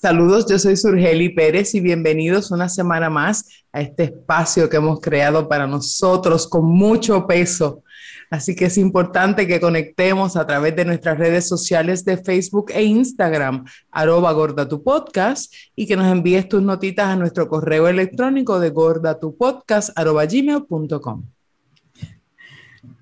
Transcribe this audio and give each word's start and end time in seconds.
Saludos, 0.00 0.46
yo 0.48 0.60
soy 0.60 0.76
Surgeli 0.76 1.28
Pérez 1.30 1.74
y 1.74 1.80
bienvenidos 1.80 2.52
una 2.52 2.68
semana 2.68 3.10
más 3.10 3.64
a 3.72 3.80
este 3.80 4.04
espacio 4.04 4.68
que 4.68 4.76
hemos 4.76 5.00
creado 5.00 5.48
para 5.48 5.66
nosotros 5.66 6.46
con 6.46 6.66
mucho 6.66 7.26
peso. 7.26 7.82
Así 8.30 8.54
que 8.54 8.66
es 8.66 8.78
importante 8.78 9.48
que 9.48 9.58
conectemos 9.58 10.36
a 10.36 10.46
través 10.46 10.76
de 10.76 10.84
nuestras 10.84 11.18
redes 11.18 11.48
sociales 11.48 12.04
de 12.04 12.16
Facebook 12.16 12.70
e 12.72 12.84
Instagram, 12.84 13.64
arroba 13.90 14.30
gorda 14.30 14.68
tu 14.68 14.84
podcast, 14.84 15.52
y 15.74 15.88
que 15.88 15.96
nos 15.96 16.06
envíes 16.06 16.48
tus 16.48 16.62
notitas 16.62 17.08
a 17.08 17.16
nuestro 17.16 17.48
correo 17.48 17.88
electrónico 17.88 18.60
de 18.60 18.70
gordatupodcast 18.70 19.98
arroba 19.98 20.26
gmail.com. 20.26 21.24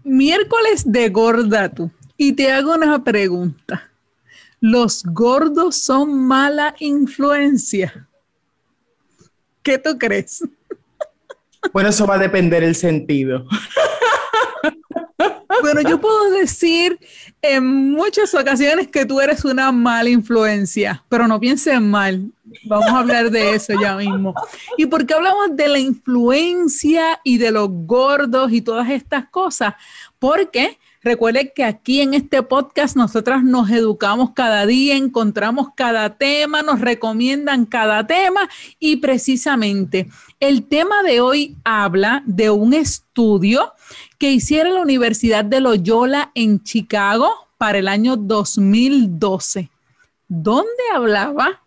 Miércoles 0.02 0.84
de 0.86 1.10
Gorda 1.10 1.68
Tu. 1.68 1.90
Y 2.16 2.32
te 2.32 2.50
hago 2.50 2.74
una 2.74 3.04
pregunta 3.04 3.90
los 4.66 5.04
gordos 5.04 5.76
son 5.76 6.26
mala 6.26 6.74
influencia. 6.80 8.08
¿Qué 9.62 9.78
tú 9.78 9.96
crees? 9.98 10.44
Bueno, 11.72 11.88
eso 11.88 12.06
va 12.06 12.14
a 12.14 12.18
depender 12.18 12.62
el 12.62 12.74
sentido. 12.74 13.44
Bueno, 15.62 15.80
yo 15.80 16.00
puedo 16.00 16.30
decir 16.30 16.98
en 17.42 17.90
muchas 17.90 18.32
ocasiones 18.34 18.88
que 18.88 19.06
tú 19.06 19.20
eres 19.20 19.44
una 19.44 19.72
mala 19.72 20.10
influencia, 20.10 21.02
pero 21.08 21.26
no 21.26 21.40
pienses 21.40 21.80
mal. 21.80 22.30
Vamos 22.64 22.88
a 22.90 22.98
hablar 22.98 23.30
de 23.30 23.54
eso 23.54 23.72
ya 23.80 23.96
mismo. 23.96 24.34
¿Y 24.76 24.86
por 24.86 25.06
qué 25.06 25.14
hablamos 25.14 25.56
de 25.56 25.66
la 25.66 25.78
influencia 25.78 27.20
y 27.24 27.38
de 27.38 27.50
los 27.50 27.68
gordos 27.70 28.52
y 28.52 28.60
todas 28.60 28.90
estas 28.90 29.28
cosas? 29.30 29.74
Porque 30.18 30.78
Recuerde 31.06 31.52
que 31.54 31.62
aquí 31.62 32.00
en 32.00 32.14
este 32.14 32.42
podcast 32.42 32.96
nosotras 32.96 33.44
nos 33.44 33.70
educamos 33.70 34.32
cada 34.34 34.66
día, 34.66 34.96
encontramos 34.96 35.68
cada 35.76 36.16
tema, 36.18 36.62
nos 36.62 36.80
recomiendan 36.80 37.64
cada 37.64 38.08
tema 38.08 38.48
y 38.80 38.96
precisamente 38.96 40.08
el 40.40 40.66
tema 40.66 41.04
de 41.04 41.20
hoy 41.20 41.54
habla 41.62 42.24
de 42.26 42.50
un 42.50 42.74
estudio 42.74 43.72
que 44.18 44.32
hiciera 44.32 44.68
la 44.68 44.80
Universidad 44.80 45.44
de 45.44 45.60
Loyola 45.60 46.32
en 46.34 46.64
Chicago 46.64 47.30
para 47.56 47.78
el 47.78 47.86
año 47.86 48.16
2012, 48.16 49.70
donde 50.26 50.82
hablaba 50.92 51.62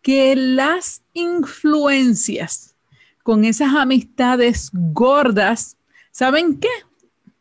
que 0.00 0.34
las 0.36 1.02
influencias 1.12 2.74
con 3.22 3.44
esas 3.44 3.74
amistades 3.74 4.70
gordas, 4.72 5.76
¿saben 6.12 6.58
qué? 6.58 6.70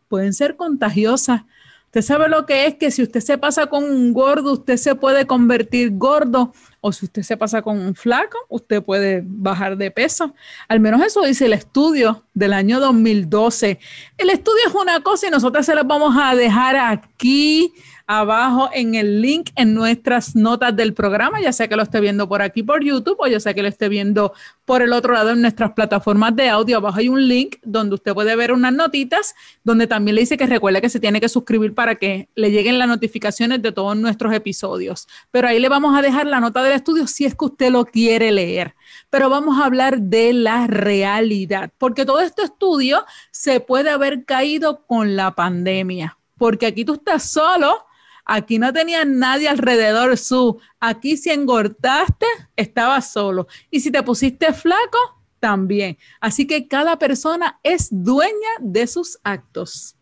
Pueden 0.10 0.34
ser 0.34 0.58
contagiosas. 0.58 1.44
Usted 1.86 2.02
sabe 2.04 2.30
lo 2.30 2.46
que 2.46 2.68
es 2.68 2.76
que 2.76 2.92
si 2.92 3.02
usted 3.02 3.20
se 3.20 3.40
pasa 3.40 3.66
con 3.66 3.84
un 3.84 4.14
gordo, 4.14 4.54
usted 4.54 4.78
se 4.78 4.94
puede 4.94 5.26
convertir 5.26 5.98
gordo, 5.98 6.54
o 6.82 6.92
si 6.92 7.06
usted 7.06 7.24
se 7.24 7.36
pasa 7.36 7.64
con 7.64 7.80
un 7.80 7.96
flaco, 7.96 8.38
usted 8.48 8.84
puede 8.84 9.24
bajar 9.26 9.76
de 9.76 9.90
peso. 9.90 10.36
Al 10.68 10.80
menos 10.80 11.02
eso 11.02 11.24
dice 11.24 11.48
el 11.48 11.54
estudio 11.54 12.26
del 12.36 12.54
año 12.54 12.80
2012. 12.80 13.80
El 14.20 14.30
estudio 14.30 14.62
es 14.68 14.76
una 14.76 15.02
cosa 15.02 15.28
y 15.28 15.32
nosotros 15.32 15.66
se 15.66 15.74
los 15.74 15.88
vamos 15.88 16.16
a 16.22 16.36
dejar 16.36 16.75
aquí 16.75 17.74
abajo 18.09 18.72
en 18.74 18.96
el 18.96 19.22
link 19.22 19.52
en 19.56 19.75
nuestras 19.75 20.36
notas 20.36 20.75
del 20.75 20.96
programa, 20.96 21.40
ya 21.40 21.53
sea 21.53 21.68
que 21.68 21.75
lo 21.75 21.84
esté 21.84 22.00
viendo 22.00 22.28
por 22.28 22.42
aquí 22.42 22.64
por 22.64 22.84
YouTube 22.84 23.18
o 23.20 23.28
ya 23.28 23.40
sea 23.40 23.53
que 23.53 23.62
lo 23.62 23.68
esté 23.68 23.88
viendo 23.88 24.34
por 24.66 24.81
el 24.81 24.94
otro 24.94 25.14
lado 25.14 25.30
en 25.30 25.42
nuestras 25.42 25.74
plataformas 25.74 26.36
de 26.36 26.50
audio. 26.50 26.78
Abajo 26.78 26.98
hay 26.98 27.08
un 27.08 27.28
link 27.28 27.58
donde 27.62 27.94
usted 27.94 28.16
puede 28.16 28.36
ver 28.36 28.52
unas 28.52 28.74
notitas 28.74 29.36
donde 29.64 29.86
también 29.86 30.16
le 30.16 30.22
dice 30.22 30.38
que 30.38 30.48
recuerde 30.48 30.81
que 30.81 30.90
se 30.90 31.00
tiene 31.00 31.22
que 31.22 31.30
suscribir 31.30 31.75
para 31.75 31.96
que 31.96 32.30
le 32.34 32.50
lleguen 32.50 32.80
las 32.80 32.88
notificaciones 32.88 33.62
de 33.62 33.72
todos 33.72 33.96
nuestros 33.96 34.34
episodios. 34.34 35.08
Pero 35.30 35.48
ahí 35.48 35.59
le 35.59 35.69
vamos 35.69 35.96
a 35.96 36.02
dejar 36.02 36.25
la 36.25 36.40
nota 36.40 36.64
del 36.64 36.74
estudio 36.74 37.06
si 37.06 37.25
es 37.25 37.36
que 37.36 37.46
usted 37.46 37.69
lo 37.69 37.86
quiere 37.86 38.31
leer. 38.31 38.74
Pero 39.12 39.30
vamos 39.30 39.59
a 39.59 39.66
hablar 39.66 40.02
de 40.02 40.34
la 40.34 40.66
realidad, 40.66 41.69
porque 41.78 42.08
todo 42.08 42.22
este 42.22 42.42
estudio 42.42 43.06
se 43.30 43.59
puede 43.59 43.92
haber 43.92 44.25
caído 44.25 44.84
con 44.88 45.16
la 45.16 45.36
pandemia, 45.36 46.18
porque 46.40 46.66
aquí 46.66 46.84
tú 46.84 46.94
estás 46.94 47.30
solo 47.30 47.86
Aquí 48.31 48.59
no 48.59 48.72
tenía 48.72 49.06
nadie 49.06 49.50
alrededor 49.50 50.16
su. 50.16 50.59
Aquí 50.79 51.17
si 51.17 51.31
engordaste, 51.31 52.28
estabas 52.56 53.12
solo. 53.12 53.47
Y 53.72 53.79
si 53.79 53.90
te 53.90 54.03
pusiste 54.03 54.53
flaco, 54.53 55.00
también. 55.40 55.97
Así 56.22 56.45
que 56.45 56.68
cada 56.68 57.00
persona 57.00 57.59
es 57.63 57.88
dueña 57.89 58.50
de 58.62 58.85
sus 58.85 59.18
actos. 59.23 59.95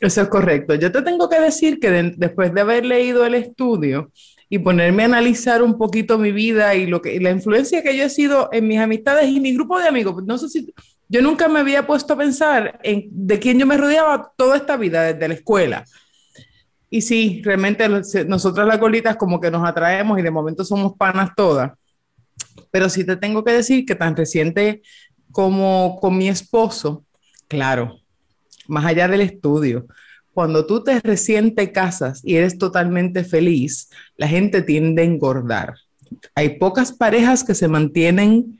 Eso 0.00 0.20
es 0.20 0.28
correcto. 0.28 0.74
Yo 0.74 0.92
te 0.92 1.00
tengo 1.00 1.30
que 1.30 1.40
decir 1.40 1.80
que 1.80 2.12
después 2.16 2.52
de 2.52 2.60
haber 2.60 2.84
leído 2.84 3.24
el 3.24 3.34
estudio 3.34 4.10
y 4.50 4.58
ponerme 4.58 5.04
a 5.04 5.06
analizar 5.06 5.62
un 5.62 5.78
poquito 5.78 6.18
mi 6.18 6.32
vida 6.32 6.74
y 6.74 6.86
lo 6.86 7.00
que 7.00 7.20
la 7.20 7.30
influencia 7.30 7.82
que 7.82 7.96
yo 7.96 8.04
he 8.04 8.10
sido 8.10 8.50
en 8.52 8.68
mis 8.68 8.80
amistades 8.80 9.30
y 9.30 9.40
mi 9.40 9.54
grupo 9.54 9.78
de 9.78 9.88
amigos, 9.88 10.22
no 10.26 10.36
sé 10.36 10.50
si 10.50 10.74
yo 11.08 11.22
nunca 11.22 11.48
me 11.48 11.60
había 11.60 11.86
puesto 11.86 12.12
a 12.12 12.18
pensar 12.18 12.80
en 12.82 13.08
de 13.10 13.38
quién 13.38 13.58
yo 13.58 13.66
me 13.66 13.78
rodeaba 13.78 14.34
toda 14.36 14.58
esta 14.58 14.76
vida 14.76 15.04
desde 15.04 15.28
la 15.28 15.34
escuela. 15.34 15.84
Y 16.92 17.02
sí, 17.02 17.40
realmente 17.44 17.88
nosotras 18.26 18.66
las 18.66 18.80
golitas 18.80 19.16
como 19.16 19.40
que 19.40 19.50
nos 19.50 19.66
atraemos 19.66 20.18
y 20.18 20.22
de 20.22 20.30
momento 20.32 20.64
somos 20.64 20.94
panas 20.96 21.30
todas. 21.36 21.72
Pero 22.72 22.88
sí 22.88 23.04
te 23.04 23.16
tengo 23.16 23.44
que 23.44 23.52
decir 23.52 23.86
que 23.86 23.94
tan 23.94 24.16
reciente 24.16 24.82
como 25.30 25.98
con 26.00 26.18
mi 26.18 26.28
esposo, 26.28 27.04
claro, 27.46 28.00
más 28.66 28.84
allá 28.84 29.06
del 29.06 29.20
estudio, 29.20 29.86
cuando 30.32 30.66
tú 30.66 30.82
te 30.82 30.98
recién 31.00 31.54
casas 31.72 32.22
y 32.24 32.36
eres 32.36 32.58
totalmente 32.58 33.22
feliz, 33.22 33.88
la 34.16 34.26
gente 34.26 34.62
tiende 34.62 35.02
a 35.02 35.04
engordar. 35.04 35.74
Hay 36.34 36.58
pocas 36.58 36.92
parejas 36.92 37.44
que 37.44 37.54
se 37.54 37.68
mantienen 37.68 38.58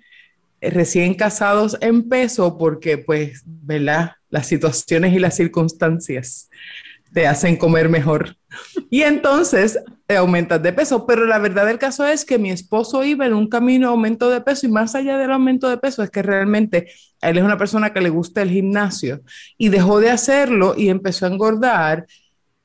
recién 0.60 1.14
casados 1.14 1.76
en 1.80 2.08
peso 2.08 2.58
porque, 2.58 2.98
pues, 2.98 3.42
¿verdad? 3.44 4.12
Las 4.28 4.46
situaciones 4.46 5.14
y 5.14 5.18
las 5.18 5.34
circunstancias 5.34 6.48
te 7.12 7.26
hacen 7.26 7.56
comer 7.56 7.88
mejor. 7.88 8.36
Y 8.90 9.02
entonces 9.02 9.78
te 10.06 10.16
aumentas 10.16 10.60
de 10.60 10.72
peso. 10.72 11.06
Pero 11.06 11.24
la 11.26 11.38
verdad 11.38 11.66
del 11.66 11.78
caso 11.78 12.04
es 12.04 12.24
que 12.24 12.38
mi 12.38 12.50
esposo 12.50 13.04
iba 13.04 13.26
en 13.26 13.34
un 13.34 13.48
camino 13.48 13.86
de 13.86 13.92
aumento 13.92 14.28
de 14.28 14.40
peso 14.40 14.66
y 14.66 14.70
más 14.70 14.96
allá 14.96 15.16
del 15.18 15.30
aumento 15.30 15.68
de 15.68 15.78
peso 15.78 16.02
es 16.02 16.10
que 16.10 16.22
realmente 16.22 16.90
él 17.20 17.38
es 17.38 17.44
una 17.44 17.56
persona 17.56 17.92
que 17.92 18.00
le 18.00 18.10
gusta 18.10 18.42
el 18.42 18.50
gimnasio 18.50 19.20
y 19.56 19.68
dejó 19.68 20.00
de 20.00 20.10
hacerlo 20.10 20.74
y 20.76 20.88
empezó 20.88 21.26
a 21.26 21.28
engordar. 21.28 22.06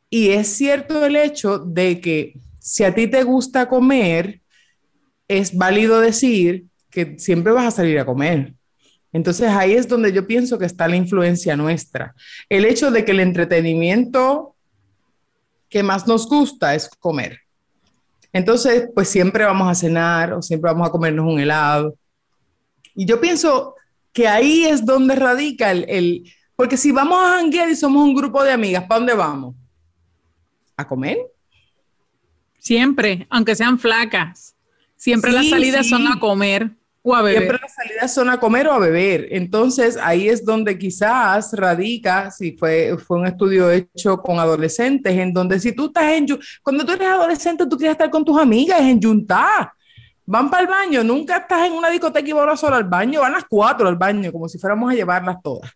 Y 0.09 0.29
es 0.29 0.47
cierto 0.47 1.05
el 1.05 1.16
hecho 1.16 1.59
de 1.59 2.01
que 2.01 2.34
si 2.59 2.84
a 2.84 2.95
ti 2.95 3.05
te 3.05 3.22
gusta 3.22 3.69
comer, 3.69 4.41
es 5.28 5.55
válido 5.55 6.00
decir 6.00 6.66
que 6.89 7.19
siempre 7.19 7.53
vas 7.53 7.66
a 7.67 7.78
salir 7.78 8.00
a 8.00 8.05
comer. 8.05 8.54
Entonces 9.15 9.47
ahí 9.47 9.75
es 9.75 9.87
donde 9.87 10.11
yo 10.11 10.27
pienso 10.27 10.59
que 10.59 10.65
está 10.65 10.89
la 10.89 10.97
influencia 10.97 11.55
nuestra. 11.55 12.13
El 12.49 12.65
hecho 12.65 12.91
de 12.91 13.05
que 13.05 13.13
el 13.13 13.21
entretenimiento 13.21 14.57
que 15.69 15.83
más 15.83 16.05
nos 16.05 16.27
gusta 16.27 16.75
es 16.75 16.89
comer. 16.99 17.39
Entonces, 18.33 18.89
pues 18.93 19.07
siempre 19.07 19.45
vamos 19.45 19.69
a 19.69 19.73
cenar 19.73 20.33
o 20.33 20.41
siempre 20.41 20.69
vamos 20.69 20.85
a 20.85 20.91
comernos 20.91 21.31
un 21.31 21.39
helado. 21.39 21.95
Y 22.93 23.05
yo 23.05 23.22
pienso 23.22 23.75
que 24.11 24.28
ahí 24.28 24.66
es 24.66 24.85
donde 24.85 25.16
radica 25.16 25.72
el, 25.72 26.29
porque 26.57 26.75
si 26.75 26.91
vamos 26.91 27.17
a 27.23 27.37
janguear 27.37 27.69
y 27.69 27.75
somos 27.78 28.03
un 28.03 28.16
grupo 28.16 28.43
de 28.43 28.51
amigas, 28.51 28.84
¿para 28.84 28.99
dónde 28.99 29.13
vamos? 29.13 29.55
¿A 30.75 30.85
comer? 30.85 31.19
Siempre, 32.59 33.28
aunque 33.29 33.55
sean 33.55 33.79
flacas. 33.79 34.57
Siempre 34.97 35.31
las 35.31 35.47
salidas 35.47 35.87
son 35.87 36.05
a 36.05 36.19
comer. 36.19 36.75
O. 37.07 37.28
Siempre 37.28 37.59
las 37.61 37.73
salidas 37.75 38.13
son 38.13 38.29
a 38.31 38.40
comer 38.40 38.67
o 38.67 38.73
a 38.73 38.79
beber. 38.79 39.28
Entonces, 39.29 39.96
ahí 40.02 40.28
es 40.28 40.43
donde 40.43 40.75
quizás 40.75 41.53
radica, 41.53 42.31
si 42.31 42.53
fue, 42.57 42.97
fue 42.97 43.19
un 43.19 43.28
estudio 43.28 43.69
hecho 43.69 44.17
con 44.17 44.40
adolescentes, 44.40 45.16
en 45.16 45.31
donde 45.31 45.59
si 45.59 45.72
tú 45.72 45.85
estás 45.85 46.13
en... 46.13 46.25
Cuando 46.63 46.84
tú 46.84 46.93
eres 46.93 47.07
adolescente, 47.07 47.67
tú 47.67 47.78
quieres 47.78 47.93
estar 47.93 48.09
con 48.09 48.25
tus 48.25 48.40
amigas 48.40 48.81
en 48.81 48.99
Yuntá. 48.99 49.72
Van 50.25 50.49
para 50.49 50.63
el 50.63 50.67
baño, 50.67 51.03
nunca 51.03 51.37
estás 51.37 51.67
en 51.67 51.73
una 51.73 51.91
discoteca 51.91 52.28
y 52.28 52.34
vas 52.34 52.59
sola 52.59 52.78
al 52.78 52.85
baño, 52.85 53.22
van 53.22 53.34
las 53.34 53.46
cuatro 53.46 53.87
al 53.87 53.96
baño, 53.96 54.31
como 54.31 54.49
si 54.49 54.57
fuéramos 54.57 54.91
a 54.91 54.96
llevarlas 54.96 55.37
todas. 55.43 55.72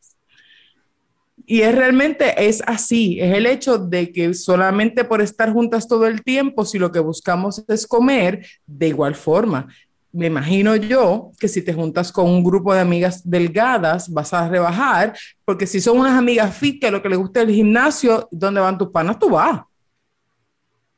Y 1.46 1.62
es 1.62 1.76
realmente, 1.76 2.48
es 2.48 2.64
así, 2.66 3.20
es 3.20 3.36
el 3.36 3.46
hecho 3.46 3.78
de 3.78 4.12
que 4.12 4.34
solamente 4.34 5.04
por 5.04 5.22
estar 5.22 5.54
juntas 5.54 5.88
todo 5.88 6.08
el 6.08 6.24
tiempo, 6.24 6.66
si 6.66 6.80
lo 6.80 6.92
que 6.92 7.00
buscamos 7.00 7.64
es 7.68 7.86
comer, 7.86 8.46
de 8.66 8.88
igual 8.88 9.14
forma, 9.14 9.68
me 10.12 10.28
imagino 10.28 10.76
yo 10.76 11.32
que 11.40 11.48
si 11.48 11.62
te 11.62 11.74
juntas 11.74 12.12
con 12.12 12.26
un 12.28 12.44
grupo 12.44 12.74
de 12.74 12.80
amigas 12.80 13.22
delgadas 13.30 14.10
vas 14.10 14.34
a 14.34 14.48
rebajar, 14.48 15.16
porque 15.46 15.68
si 15.68 15.80
son 15.80 16.00
unas 16.00 16.18
amigas 16.18 16.56
fit 16.56 16.82
que 16.82 16.92
lo 16.92 17.02
que 17.02 17.10
les 17.10 17.18
gusta 17.18 17.42
el 17.42 17.52
gimnasio, 17.52 18.28
¿dónde 18.32 18.62
van 18.62 18.78
tus 18.78 18.90
panas? 18.90 19.20
Tú 19.20 19.30
vas. 19.30 19.62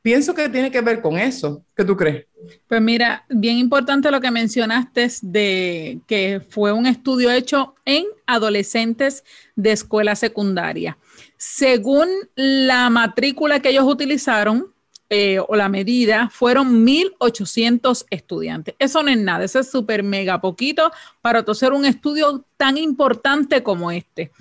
Pienso 0.02 0.34
que 0.34 0.50
tiene 0.50 0.72
que 0.72 0.82
ver 0.82 1.02
con 1.02 1.18
eso. 1.18 1.64
¿Qué 1.76 1.86
tú 1.86 1.96
crees? 1.96 2.26
Pues 2.68 2.82
mira, 2.82 3.24
bien 3.30 3.58
importante 3.58 4.10
lo 4.10 4.20
que 4.20 4.32
mencionaste 4.32 5.08
de 5.22 6.00
que 6.08 6.42
fue 6.50 6.72
un 6.72 6.88
estudio 6.88 7.30
hecho 7.30 7.76
en 7.86 8.06
adolescentes 8.26 9.24
de 9.56 9.72
escuela 9.72 10.16
secundaria. 10.16 10.98
Según 11.38 12.08
la 12.36 12.90
matrícula 12.90 13.60
que 13.60 13.70
ellos 13.70 13.86
utilizaron, 13.86 14.74
eh, 15.14 15.40
o 15.46 15.58
la 15.58 15.68
medida, 15.68 16.30
fueron 16.32 16.86
1.800 16.86 18.06
estudiantes. 18.10 18.76
Eso 18.80 19.04
no 19.04 19.12
es 19.12 19.18
nada, 19.18 19.44
eso 19.44 19.60
es 19.60 19.70
súper 19.70 20.04
mega 20.04 20.40
poquito 20.40 20.90
para 21.22 21.44
hacer 21.46 21.74
un 21.74 21.84
estudio 21.84 22.46
tan 22.56 22.78
importante 22.78 23.62
como 23.62 23.92
este. 23.92 24.32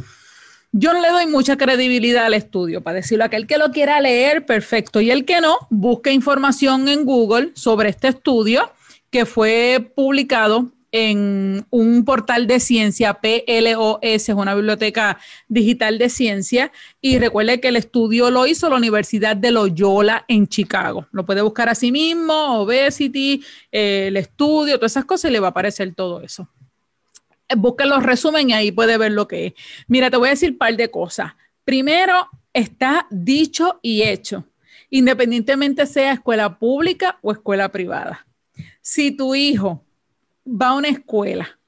Yo 0.71 0.93
no 0.93 1.01
le 1.01 1.09
doy 1.09 1.27
mucha 1.27 1.57
credibilidad 1.57 2.27
al 2.27 2.35
estudio, 2.35 2.85
para 2.85 2.99
decirlo, 2.99 3.25
aquel 3.25 3.49
que 3.49 3.59
lo 3.59 3.73
quiera 3.73 4.01
leer, 4.01 4.47
perfecto, 4.47 5.01
y 5.01 5.11
el 5.11 5.25
que 5.25 5.41
no, 5.41 5.59
busque 5.71 6.13
información 6.13 6.89
en 6.89 7.05
Google 7.05 7.51
sobre 7.57 7.89
este 7.89 8.07
estudio 8.07 8.73
que 9.11 9.27
fue 9.27 9.91
publicado 9.97 10.71
en 10.93 11.67
un 11.71 12.05
portal 12.05 12.47
de 12.47 12.61
ciencia, 12.61 13.15
PLOS, 13.15 13.99
es 14.03 14.29
una 14.29 14.55
biblioteca 14.55 15.19
digital 15.49 15.99
de 15.99 16.09
ciencia, 16.09 16.73
y 17.01 17.19
recuerde 17.19 17.61
que 17.61 17.69
el 17.69 17.77
estudio 17.77 18.31
lo 18.31 18.47
hizo 18.47 18.69
la 18.69 18.77
Universidad 18.77 19.37
de 19.37 19.51
Loyola 19.51 20.25
en 20.29 20.49
Chicago. 20.49 21.07
Lo 21.13 21.25
puede 21.25 21.43
buscar 21.43 21.69
a 21.69 21.75
sí 21.75 21.93
mismo, 21.93 22.61
Obesity, 22.61 23.45
eh, 23.71 24.07
el 24.09 24.17
estudio, 24.17 24.79
todas 24.79 24.93
esas 24.93 25.05
cosas, 25.05 25.31
y 25.31 25.33
le 25.33 25.41
va 25.41 25.49
a 25.49 25.51
aparecer 25.51 25.95
todo 25.95 26.23
eso. 26.23 26.49
Busque 27.57 27.85
los 27.85 28.03
resumen 28.03 28.51
y 28.51 28.53
ahí 28.53 28.71
puede 28.71 28.97
ver 28.97 29.13
lo 29.13 29.27
que 29.27 29.47
es. 29.47 29.53
Mira, 29.89 30.11
te 30.11 30.17
voy 30.17 30.29
a 30.29 30.31
decir 30.31 30.53
un 30.53 30.59
par 30.59 30.77
de 30.77 30.91
cosas. 30.91 31.33
Primero, 31.65 32.29
está 32.53 33.07
dicho 33.11 33.79
y 33.83 34.03
hecho, 34.03 34.45
independientemente 34.89 35.87
sea 35.87 36.13
escuela 36.13 36.59
pública 36.59 37.19
o 37.23 37.33
escuela 37.33 37.71
privada. 37.71 38.27
Si 38.81 39.11
tu 39.11 39.35
hijo 39.35 39.85
va 40.47 40.69
a 40.69 40.75
una 40.75 40.89
escuela 40.89 41.59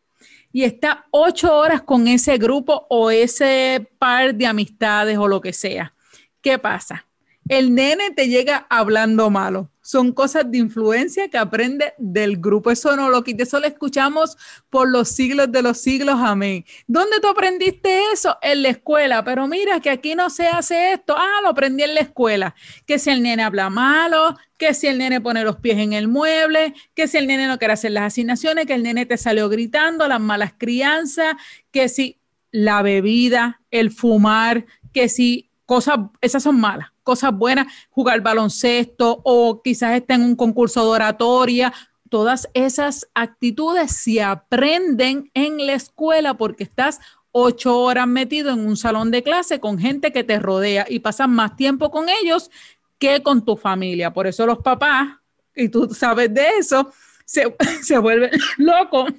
y 0.52 0.64
está 0.64 1.06
ocho 1.10 1.56
horas 1.56 1.82
con 1.82 2.06
ese 2.08 2.36
grupo 2.36 2.86
o 2.90 3.10
ese 3.10 3.90
par 3.98 4.34
de 4.34 4.46
amistades 4.46 5.16
o 5.16 5.26
lo 5.26 5.40
que 5.40 5.52
sea, 5.52 5.94
¿qué 6.40 6.58
pasa? 6.58 7.06
El 7.48 7.74
nene 7.74 8.10
te 8.10 8.28
llega 8.28 8.66
hablando 8.70 9.30
malo 9.30 9.72
son 9.82 10.12
cosas 10.12 10.50
de 10.50 10.58
influencia 10.58 11.28
que 11.28 11.36
aprende 11.36 11.92
del 11.98 12.38
grupo. 12.38 12.70
Eso 12.70 12.96
no 12.96 13.10
lo 13.10 13.24
quite, 13.24 13.42
eso 13.42 13.58
lo 13.58 13.66
escuchamos 13.66 14.38
por 14.70 14.88
los 14.88 15.08
siglos 15.08 15.50
de 15.50 15.60
los 15.60 15.78
siglos. 15.78 16.16
Amén. 16.18 16.64
¿Dónde 16.86 17.18
tú 17.20 17.28
aprendiste 17.28 18.00
eso? 18.12 18.38
En 18.40 18.62
la 18.62 18.70
escuela. 18.70 19.24
Pero 19.24 19.48
mira 19.48 19.80
que 19.80 19.90
aquí 19.90 20.14
no 20.14 20.30
se 20.30 20.46
hace 20.46 20.92
esto. 20.92 21.14
Ah, 21.18 21.40
lo 21.42 21.48
aprendí 21.48 21.82
en 21.82 21.96
la 21.96 22.00
escuela. 22.00 22.54
Que 22.86 22.98
si 22.98 23.10
el 23.10 23.22
nene 23.22 23.42
habla 23.42 23.68
malo, 23.70 24.36
que 24.56 24.72
si 24.72 24.86
el 24.86 24.98
nene 24.98 25.20
pone 25.20 25.42
los 25.42 25.56
pies 25.56 25.78
en 25.78 25.92
el 25.92 26.06
mueble, 26.06 26.74
que 26.94 27.08
si 27.08 27.18
el 27.18 27.26
nene 27.26 27.48
no 27.48 27.58
quiere 27.58 27.74
hacer 27.74 27.90
las 27.90 28.04
asignaciones, 28.04 28.66
que 28.66 28.74
el 28.74 28.84
nene 28.84 29.04
te 29.04 29.18
salió 29.18 29.48
gritando, 29.48 30.06
las 30.06 30.20
malas 30.20 30.54
crianzas, 30.56 31.34
que 31.72 31.88
si 31.88 32.18
la 32.52 32.82
bebida, 32.82 33.60
el 33.70 33.90
fumar, 33.90 34.64
que 34.92 35.08
si 35.08 35.50
cosas, 35.72 36.00
esas 36.20 36.42
son 36.42 36.60
malas 36.60 36.92
cosas 37.02 37.32
buenas, 37.32 37.66
jugar 37.88 38.20
baloncesto 38.20 39.22
o 39.24 39.62
quizás 39.62 39.94
esté 39.94 40.12
en 40.12 40.22
un 40.22 40.36
concurso 40.36 40.84
de 40.84 40.90
oratoria. 40.90 41.72
Todas 42.10 42.46
esas 42.52 43.08
actitudes 43.14 43.96
se 43.96 44.22
aprenden 44.22 45.30
en 45.32 45.66
la 45.66 45.72
escuela 45.72 46.34
porque 46.34 46.64
estás 46.64 47.00
ocho 47.30 47.80
horas 47.80 48.06
metido 48.06 48.50
en 48.50 48.66
un 48.66 48.76
salón 48.76 49.10
de 49.10 49.22
clase 49.22 49.60
con 49.60 49.78
gente 49.78 50.12
que 50.12 50.24
te 50.24 50.38
rodea 50.38 50.84
y 50.86 50.98
pasas 50.98 51.26
más 51.26 51.56
tiempo 51.56 51.90
con 51.90 52.10
ellos 52.22 52.50
que 52.98 53.22
con 53.22 53.42
tu 53.42 53.56
familia. 53.56 54.12
Por 54.12 54.26
eso 54.26 54.44
los 54.44 54.58
papás, 54.58 55.08
y 55.56 55.70
tú 55.70 55.88
sabes 55.94 56.34
de 56.34 56.48
eso, 56.58 56.92
se, 57.24 57.56
se 57.82 57.96
vuelven 57.96 58.30
locos, 58.58 59.10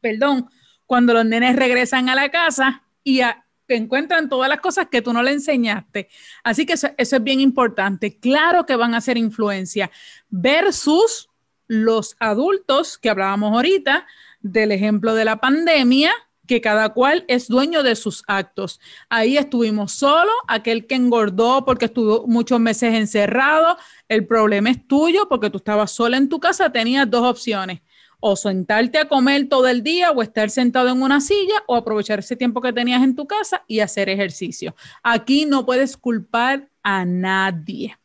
perdón, 0.00 0.48
cuando 0.86 1.14
los 1.14 1.26
nenes 1.26 1.56
regresan 1.56 2.08
a 2.08 2.14
la 2.14 2.30
casa 2.30 2.84
y 3.02 3.22
a, 3.22 3.43
que 3.66 3.76
encuentran 3.76 4.28
todas 4.28 4.48
las 4.48 4.60
cosas 4.60 4.88
que 4.90 5.02
tú 5.02 5.12
no 5.12 5.22
le 5.22 5.32
enseñaste. 5.32 6.08
Así 6.42 6.66
que 6.66 6.74
eso, 6.74 6.88
es 6.96 7.22
bien 7.22 7.40
importante. 7.40 8.18
Claro 8.18 8.66
que 8.66 8.76
van 8.76 8.94
a 8.94 9.00
ser 9.00 9.16
influencia 9.16 9.90
versus 10.28 11.30
los 11.66 12.16
adultos 12.20 12.98
que 12.98 13.10
hablábamos 13.10 13.52
ahorita 13.52 14.06
del 14.40 14.72
ejemplo 14.72 15.14
de 15.14 15.24
la 15.24 15.36
pandemia, 15.36 16.12
que 16.46 16.60
cada 16.60 16.90
cual 16.90 17.24
es 17.26 17.48
dueño 17.48 17.82
de 17.82 17.96
sus 17.96 18.22
actos. 18.26 18.78
Ahí 19.08 19.38
estuvimos 19.38 19.92
solo, 19.92 20.30
aquel 20.46 20.86
que 20.86 20.94
engordó 20.94 21.64
porque 21.64 21.86
estuvo 21.86 22.26
muchos 22.26 22.60
meses 22.60 22.92
encerrado, 22.94 23.78
el 24.08 24.26
problema 24.26 24.68
es 24.68 24.86
tuyo 24.86 25.26
porque 25.28 25.48
tú 25.48 25.56
estabas 25.56 25.90
sola 25.92 26.18
en 26.18 26.28
tu 26.28 26.40
casa, 26.40 26.70
tenías 26.70 27.10
dos 27.10 27.22
opciones 27.22 27.80
o 28.26 28.36
sentarte 28.36 28.96
a 28.96 29.06
comer 29.06 29.50
todo 29.50 29.68
el 29.68 29.82
día 29.82 30.10
o 30.10 30.22
estar 30.22 30.48
sentado 30.48 30.88
en 30.88 31.02
una 31.02 31.20
silla 31.20 31.62
o 31.66 31.76
aprovechar 31.76 32.20
ese 32.20 32.36
tiempo 32.36 32.62
que 32.62 32.72
tenías 32.72 33.02
en 33.02 33.14
tu 33.14 33.26
casa 33.26 33.64
y 33.68 33.80
hacer 33.80 34.08
ejercicio. 34.08 34.74
Aquí 35.02 35.44
no 35.44 35.66
puedes 35.66 35.98
culpar 35.98 36.70
a 36.82 37.04
nadie. 37.04 37.98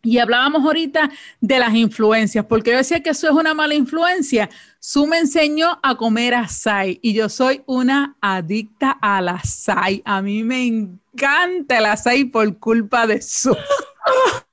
Y 0.00 0.18
hablábamos 0.18 0.64
ahorita 0.64 1.10
de 1.40 1.58
las 1.58 1.74
influencias, 1.74 2.46
porque 2.46 2.70
yo 2.70 2.76
decía 2.76 3.02
que 3.02 3.10
eso 3.10 3.26
es 3.26 3.32
una 3.32 3.52
mala 3.52 3.74
influencia. 3.74 4.48
Su 4.78 5.08
me 5.08 5.18
enseñó 5.18 5.80
a 5.82 5.96
comer 5.96 6.34
asai 6.34 7.00
y 7.02 7.12
yo 7.12 7.28
soy 7.28 7.62
una 7.66 8.16
adicta 8.20 8.96
al 9.02 9.28
asai. 9.28 10.02
A 10.04 10.22
mí 10.22 10.44
me 10.44 10.68
encanta 10.68 11.78
el 11.78 11.86
asai 11.86 12.26
por 12.26 12.60
culpa 12.60 13.08
de 13.08 13.20
su. 13.20 13.56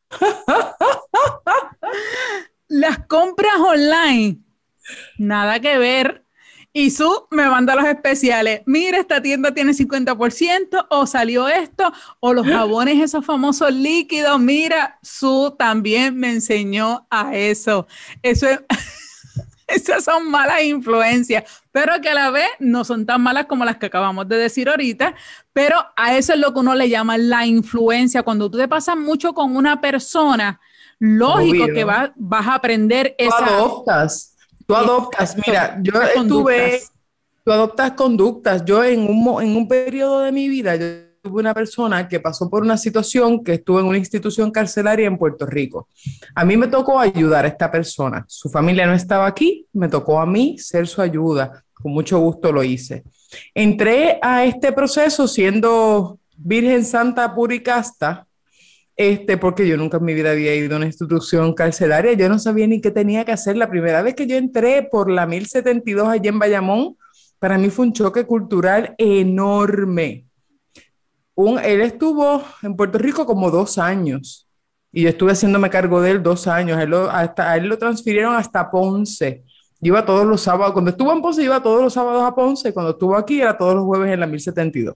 Las 2.68 3.06
compras 3.06 3.60
online 3.60 4.45
Nada 5.18 5.60
que 5.60 5.78
ver. 5.78 6.26
Y 6.74 6.92
su 6.92 7.28
me 7.32 7.48
manda 7.48 7.74
los 7.74 7.86
especiales. 7.86 8.62
Mira, 8.66 9.00
esta 9.00 9.22
tienda 9.22 9.54
tiene 9.54 9.72
50% 9.72 10.88
o 10.90 11.08
salió 11.08 11.48
esto 11.48 11.90
o 12.20 12.34
los 12.34 12.46
jabones, 12.46 13.02
esos 13.02 13.26
famosos 13.26 13.72
líquidos. 13.72 14.38
Mira, 14.42 15.00
su 15.02 15.56
también 15.58 16.18
me 16.18 16.32
enseñó 16.32 17.08
a 17.10 17.34
eso. 17.34 17.88
Eso 18.22 18.48
esas 19.68 20.04
son 20.04 20.30
malas 20.30 20.64
influencias, 20.64 21.64
pero 21.72 22.00
que 22.02 22.10
a 22.10 22.14
la 22.14 22.30
vez 22.30 22.50
no 22.60 22.84
son 22.84 23.06
tan 23.06 23.22
malas 23.22 23.46
como 23.46 23.66
las 23.66 23.78
que 23.78 23.88
acabamos 23.88 24.28
de 24.28 24.38
decir 24.38 24.70
ahorita, 24.70 25.16
pero 25.54 25.78
a 25.96 26.18
eso 26.18 26.34
es 26.34 26.40
lo 26.40 26.54
que 26.54 26.60
uno 26.60 26.76
le 26.76 26.90
llama 26.90 27.18
la 27.18 27.46
influencia. 27.46 28.24
Cuando 28.24 28.52
tú 28.52 28.58
te 28.58 28.68
pasas 28.68 28.98
mucho 28.98 29.34
con 29.34 29.56
una 29.56 29.80
persona, 29.82 30.60
lógico 31.00 31.68
que 31.68 31.84
vas 31.84 32.12
vas 32.16 32.48
a 32.48 32.56
aprender 32.56 33.16
esa... 33.18 33.46
Tú 34.66 34.76
adoptas, 34.76 35.36
mira, 35.46 35.80
yo 35.82 35.94
estuve, 36.02 36.82
tú 37.44 37.52
adoptas 37.52 37.92
conductas. 37.92 38.66
Yo 38.66 38.84
en 38.84 39.02
un, 39.02 39.44
en 39.44 39.56
un 39.56 39.68
periodo 39.68 40.22
de 40.22 40.32
mi 40.32 40.48
vida, 40.50 40.76
yo 40.76 40.86
tuve 41.22 41.42
una 41.42 41.54
persona 41.54 42.08
que 42.08 42.20
pasó 42.20 42.50
por 42.50 42.62
una 42.62 42.78
situación 42.78 43.44
que 43.44 43.54
estuvo 43.54 43.80
en 43.80 43.88
una 43.88 43.98
institución 43.98 44.52
carcelaria 44.52 45.08
en 45.08 45.18
Puerto 45.18 45.46
Rico. 45.46 45.88
A 46.36 46.46
mí 46.46 46.56
me 46.56 46.68
tocó 46.68 47.00
ayudar 47.00 47.46
a 47.46 47.48
esta 47.48 47.72
persona. 47.72 48.26
Su 48.28 48.50
familia 48.50 48.86
no 48.86 48.94
estaba 48.94 49.26
aquí, 49.26 49.66
me 49.74 49.88
tocó 49.88 50.20
a 50.20 50.26
mí 50.26 50.58
ser 50.58 50.88
su 50.88 51.02
ayuda. 51.02 51.64
Con 51.74 51.92
mucho 51.92 52.20
gusto 52.20 52.52
lo 52.52 52.64
hice. 52.64 53.04
Entré 53.54 54.20
a 54.22 54.46
este 54.46 54.72
proceso 54.72 55.28
siendo 55.28 56.20
Virgen 56.38 56.86
Santa 56.86 57.34
Pura 57.34 57.56
y 57.56 57.62
Casta, 57.62 58.28
este, 58.98 59.38
porque 59.38 59.68
yo 59.68 59.76
nunca 59.76 59.98
en 59.98 60.06
mi 60.06 60.14
vida 60.14 60.32
había 60.32 60.56
ido 60.56 60.76
a 60.76 60.78
una 60.78 60.86
institución 60.86 61.54
carcelaria, 61.54 62.14
yo 62.14 62.30
no 62.30 62.40
sabía 62.40 62.66
ni 62.66 62.80
qué 62.80 62.92
tenía 62.92 63.26
que 63.26 63.34
hacer. 63.34 63.58
La 63.58 63.70
primera 63.70 64.02
vez 64.02 64.16
que 64.16 64.26
yo 64.26 64.38
entré 64.38 64.84
por 64.84 65.10
la 65.10 65.26
1072 65.26 66.08
allí 66.08 66.30
en 66.30 66.40
Bayamón, 66.40 66.98
para 67.40 67.58
mí 67.58 67.70
fue 67.70 67.88
un 67.88 67.94
choque 67.94 68.26
cultural 68.26 68.96
enorme. 68.98 70.26
Un, 71.34 71.60
él 71.60 71.82
estuvo 71.82 72.42
en 72.64 72.78
Puerto 72.78 72.98
Rico 72.98 73.26
como 73.26 73.52
dos 73.52 73.78
años 73.78 74.48
y 74.94 75.02
yo 75.02 75.10
estuve 75.10 75.34
haciéndome 75.34 75.70
cargo 75.70 76.02
de 76.02 76.12
él 76.12 76.24
dos 76.24 76.48
años. 76.48 76.80
Él 76.80 76.92
lo, 76.92 77.10
hasta, 77.12 77.52
a 77.52 77.58
él 77.58 77.68
lo 77.68 77.78
transfirieron 77.78 78.34
hasta 78.36 78.72
Ponce. 78.72 79.44
Yo 79.82 79.90
iba 79.90 80.06
todos 80.06 80.26
los 80.26 80.40
sábados, 80.40 80.72
cuando 80.72 80.92
estuvo 80.92 81.12
en 81.12 81.22
Ponce 81.22 81.44
iba 81.44 81.62
todos 81.62 81.82
los 81.82 81.94
sábados 81.94 82.24
a 82.24 82.34
Ponce, 82.34 82.74
cuando 82.74 82.92
estuvo 82.92 83.18
aquí 83.18 83.42
era 83.42 83.58
todos 83.58 83.76
los 83.76 83.84
jueves 83.84 84.14
en 84.14 84.22
la 84.22 84.26
1072 84.26 84.96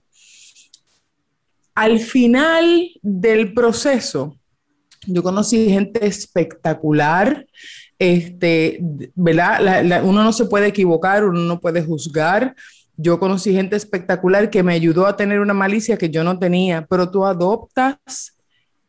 al 1.80 1.98
final 1.98 2.90
del 3.00 3.54
proceso, 3.54 4.36
yo 5.06 5.22
conocí 5.22 5.70
gente 5.70 6.06
espectacular, 6.06 7.46
este, 7.98 8.80
¿verdad? 9.14 10.04
uno 10.04 10.22
no 10.22 10.30
se 10.34 10.44
puede 10.44 10.66
equivocar, 10.66 11.24
uno 11.24 11.40
no 11.40 11.58
puede 11.58 11.82
juzgar. 11.82 12.54
Yo 12.98 13.18
conocí 13.18 13.54
gente 13.54 13.76
espectacular 13.76 14.50
que 14.50 14.62
me 14.62 14.74
ayudó 14.74 15.06
a 15.06 15.16
tener 15.16 15.40
una 15.40 15.54
malicia 15.54 15.96
que 15.96 16.10
yo 16.10 16.22
no 16.22 16.38
tenía, 16.38 16.84
pero 16.84 17.10
tú 17.10 17.24
adoptas 17.24 18.36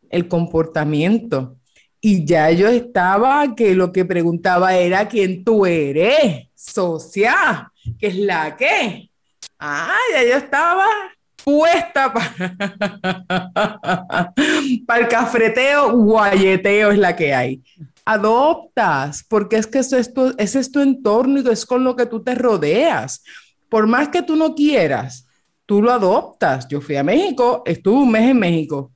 el 0.10 0.28
comportamiento. 0.28 1.56
y 2.02 2.26
ya 2.26 2.52
yo 2.52 2.68
estaba 2.68 3.56
que 3.56 3.74
lo 3.74 3.94
que 3.94 4.04
preguntaba 4.04 4.76
era 4.76 5.08
quién 5.08 5.46
tú 5.46 5.66
eres, 5.66 6.48
socia, 6.56 7.72
que 7.98 8.08
es 8.08 8.18
la 8.18 8.58
que. 8.58 9.10
Ah, 9.60 9.96
ya 10.14 10.24
yo 10.24 10.36
estaba 10.36 10.88
puesta 11.44 12.14
para, 12.14 12.34
el 15.00 15.08
cafreteo, 15.08 15.98
guayeteo 15.98 16.92
es 16.92 16.98
la 16.98 17.16
que 17.16 17.34
hay. 17.34 17.64
Adoptas, 18.06 19.26
porque 19.30 19.58
es 19.58 19.68
que 19.68 19.80
eso 19.80 19.98
es 19.98 20.14
tu, 20.14 20.34
ese 20.38 20.60
es 20.60 20.72
tu 20.72 20.82
entorno 20.82 21.40
y 21.40 21.50
es 21.50 21.66
con 21.66 21.84
lo 21.84 21.96
que 21.96 22.06
tú 22.06 22.24
te 22.24 22.36
rodeas. 22.36 23.24
Por 23.70 23.88
más 23.88 24.10
que 24.10 24.22
tú 24.22 24.36
no 24.36 24.56
quieras, 24.56 25.28
tú 25.66 25.82
lo 25.82 25.92
adoptas. 25.92 26.68
Yo 26.68 26.82
fui 26.82 26.96
a 26.96 27.04
México, 27.04 27.64
estuve 27.66 28.02
un 28.02 28.12
mes 28.12 28.32
en 28.32 28.40
México. 28.40 28.92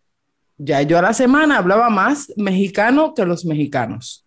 Ya 0.57 0.81
yo 0.81 0.97
a 0.97 1.01
la 1.01 1.13
semana 1.13 1.57
hablaba 1.57 1.89
más 1.89 2.31
mexicano 2.37 3.13
que 3.13 3.25
los 3.25 3.45
mexicanos. 3.45 4.25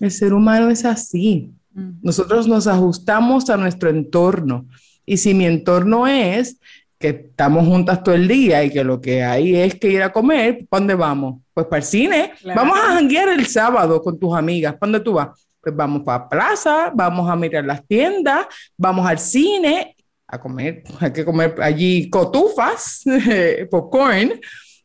El 0.00 0.10
ser 0.10 0.34
humano 0.34 0.68
es 0.68 0.84
así. 0.84 1.52
Mm. 1.74 2.00
Nosotros 2.02 2.48
nos 2.48 2.66
ajustamos 2.66 3.48
a 3.50 3.56
nuestro 3.56 3.88
entorno. 3.88 4.66
Y 5.04 5.16
si 5.16 5.34
mi 5.34 5.46
entorno 5.46 6.06
es 6.06 6.58
que 6.98 7.08
estamos 7.08 7.66
juntas 7.66 8.02
todo 8.02 8.14
el 8.14 8.28
día 8.28 8.62
y 8.62 8.70
que 8.70 8.84
lo 8.84 9.00
que 9.00 9.24
hay 9.24 9.56
es 9.56 9.74
que 9.74 9.88
ir 9.88 10.02
a 10.02 10.12
comer, 10.12 10.66
¿para 10.68 10.80
dónde 10.80 10.94
vamos? 10.94 11.40
Pues 11.52 11.66
para 11.66 11.78
el 11.78 11.84
cine. 11.84 12.32
Vamos 12.54 12.78
a 12.78 12.94
janguear 12.94 13.28
el 13.28 13.46
sábado 13.46 14.00
con 14.00 14.18
tus 14.18 14.34
amigas. 14.34 14.74
¿Para 14.74 14.92
dónde 14.92 15.04
tú 15.04 15.14
vas? 15.14 15.28
Pues 15.60 15.74
vamos 15.74 16.02
para 16.02 16.24
la 16.24 16.28
plaza, 16.28 16.92
vamos 16.94 17.28
a 17.28 17.36
mirar 17.36 17.64
las 17.64 17.86
tiendas, 17.86 18.46
vamos 18.76 19.06
al 19.06 19.18
cine 19.18 19.96
a 20.26 20.40
comer, 20.40 20.82
hay 20.98 21.12
que 21.12 21.24
comer 21.26 21.54
allí 21.60 22.08
cotufas, 22.08 23.04
popcorn, 23.70 24.40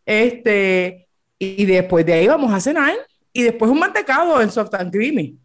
este, 0.05 1.07
y 1.39 1.65
después 1.65 2.05
de 2.05 2.13
ahí 2.13 2.27
vamos 2.27 2.53
a 2.53 2.59
cenar 2.59 2.93
y 3.31 3.43
después 3.43 3.71
un 3.71 3.79
mantecado 3.79 4.41
en 4.41 4.51
soft 4.51 4.73
and 4.73 4.91
creamy 4.91 5.37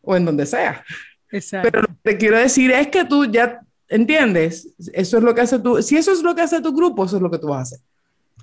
o 0.00 0.16
en 0.16 0.24
donde 0.24 0.44
sea. 0.44 0.84
Exacto. 1.30 1.70
Pero 1.70 1.82
lo 1.82 1.88
que 1.88 2.00
te 2.02 2.18
quiero 2.18 2.36
decir 2.36 2.72
es 2.72 2.88
que 2.88 3.04
tú 3.04 3.24
ya 3.26 3.60
entiendes, 3.94 4.68
eso 4.92 5.18
es 5.18 5.22
lo 5.22 5.34
que 5.34 5.42
hace 5.42 5.58
tu, 5.58 5.82
si 5.82 5.96
eso 5.96 6.12
es 6.12 6.22
lo 6.22 6.34
que 6.34 6.42
hace 6.42 6.60
tu 6.60 6.72
grupo, 6.72 7.04
eso 7.04 7.16
es 7.16 7.22
lo 7.22 7.30
que 7.30 7.38
tú 7.38 7.48
vas 7.48 7.58
a 7.58 7.62
hacer. 7.62 7.78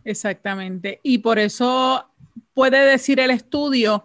Exactamente. 0.04 1.00
Y 1.04 1.20
por 1.20 1.40
eso 1.40 2.06
puede 2.54 2.86
decir 2.86 3.20
el 3.20 3.32
estudio 3.32 4.04